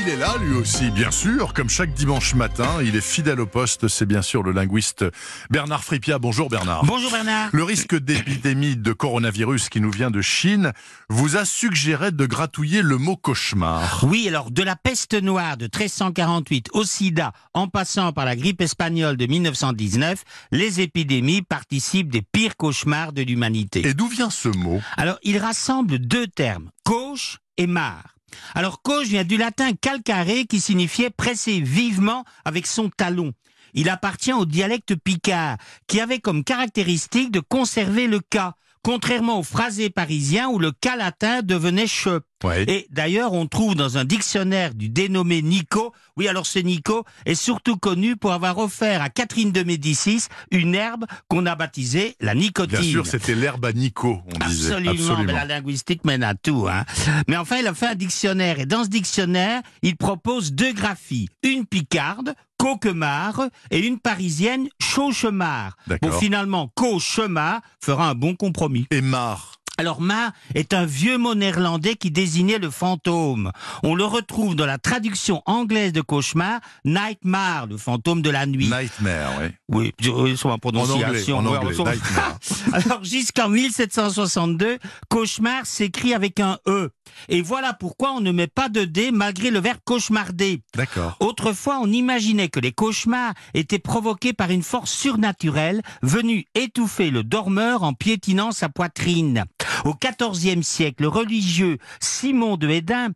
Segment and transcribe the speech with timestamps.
[0.00, 2.78] il est là lui aussi, bien sûr, comme chaque dimanche matin.
[2.82, 5.04] Il est fidèle au poste, c'est bien sûr le linguiste
[5.50, 6.18] Bernard Fripia.
[6.18, 6.84] Bonjour Bernard.
[6.84, 7.50] Bonjour Bernard.
[7.52, 10.72] Le risque d'épidémie de coronavirus qui nous vient de Chine
[11.08, 14.04] vous a suggéré de gratouiller le mot cauchemar.
[14.04, 18.62] Oui, alors de la peste noire de 1348 au sida, en passant par la grippe
[18.62, 23.86] espagnole de 1919, les épidémies participent des pires cauchemars de l'humanité.
[23.86, 24.80] Et d'où vient ce mot?
[24.96, 28.14] Alors, il rassemble deux termes, cauche et mar.
[28.54, 33.32] Alors, cauche vient du latin calcaré qui signifiait presser vivement avec son talon.
[33.74, 35.56] Il appartient au dialecte picard
[35.86, 40.96] qui avait comme caractéristique de conserver le cas, contrairement au phrasé parisien où le cas
[40.96, 42.20] latin devenait che.
[42.42, 42.64] Ouais.
[42.68, 47.34] Et d'ailleurs, on trouve dans un dictionnaire du dénommé Nico, oui alors ce Nico est
[47.34, 52.34] surtout connu pour avoir offert à Catherine de Médicis une herbe qu'on a baptisée la
[52.34, 52.78] nicotine.
[52.78, 54.72] Bien sûr, c'était l'herbe à Nico, on disait.
[54.74, 56.66] Absolument, mais la linguistique mène à tout.
[56.66, 56.86] Hein.
[57.28, 61.28] Mais enfin, il a fait un dictionnaire, et dans ce dictionnaire, il propose deux graphies.
[61.42, 65.76] Une picarde, Coquemar, et une parisienne, Chauchemar.
[66.02, 68.86] Bon, finalement, Cauchemar fera un bon compromis.
[68.90, 69.54] Et mar.
[69.78, 73.50] Alors mar est un vieux mot néerlandais qui désignait le fantôme.
[73.82, 78.68] On le retrouve dans la traduction anglaise de cauchemar, nightmare, le fantôme de la nuit.
[78.68, 79.30] Nightmare,
[79.70, 79.94] oui.
[80.04, 81.38] Oui, sur ma En prononciation.
[81.38, 82.38] anglais, en anglais, sur- nightmare.
[82.74, 86.90] Alors jusqu'en 1762, cauchemar s'écrit avec un E.
[87.28, 90.62] Et voilà pourquoi on ne met pas de D malgré le verbe cauchemarder.
[90.74, 91.16] D'accord.
[91.20, 97.22] Autrefois, on imaginait que les cauchemars étaient provoqués par une force surnaturelle venue étouffer le
[97.22, 99.44] dormeur en piétinant sa poitrine.
[99.84, 103.08] Au XIVe siècle, le religieux Simon de Hédin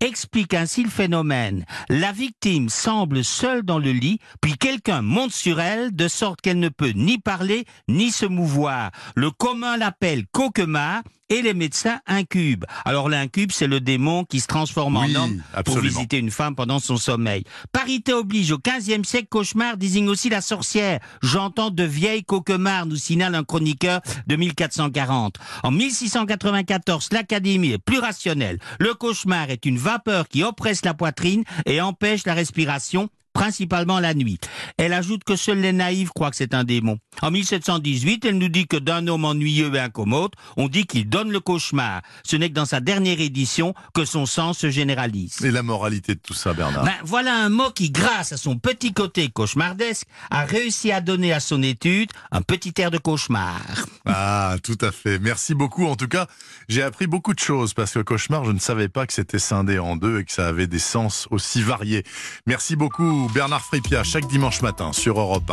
[0.00, 1.64] explique ainsi le phénomène.
[1.88, 6.58] La victime semble seule dans le lit, puis quelqu'un monte sur elle de sorte qu'elle
[6.58, 8.90] ne peut ni parler ni se mouvoir.
[9.14, 12.64] Le commun l'appelle coquemar et les médecins incube.
[12.84, 16.54] Alors l'incube, c'est le démon qui se transforme Oui, en homme pour visiter une femme
[16.54, 17.44] pendant son sommeil.
[17.72, 21.00] Parité oblige, au XVe siècle, cauchemar désigne aussi la sorcière.
[21.22, 25.36] J'entends de vieilles coquemards, nous signale un chroniqueur de 1440.
[25.62, 25.70] En
[26.12, 28.58] 1694, l'Académie est plus rationnelle.
[28.78, 34.14] Le cauchemar est une vapeur qui oppresse la poitrine et empêche la respiration principalement la
[34.14, 34.38] nuit.
[34.76, 36.98] Elle ajoute que seuls les naïfs croient que c'est un démon.
[37.22, 41.30] En 1718, elle nous dit que d'un homme ennuyeux et incommode, on dit qu'il donne
[41.30, 42.02] le cauchemar.
[42.24, 45.42] Ce n'est que dans sa dernière édition que son sens se généralise.
[45.44, 46.84] Et la moralité de tout ça, Bernard?
[46.84, 51.32] Ben, voilà un mot qui, grâce à son petit côté cauchemardesque, a réussi à donner
[51.32, 53.60] à son étude un petit air de cauchemar.
[54.06, 55.18] Ah, tout à fait.
[55.18, 55.86] Merci beaucoup.
[55.86, 56.26] En tout cas,
[56.68, 59.78] j'ai appris beaucoup de choses parce que cauchemar, je ne savais pas que c'était scindé
[59.78, 62.04] en deux et que ça avait des sens aussi variés.
[62.46, 65.40] Merci beaucoup, Bernard Fripia, chaque dimanche matin sur Europe 1.